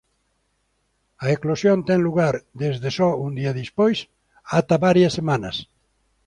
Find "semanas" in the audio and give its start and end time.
5.19-5.55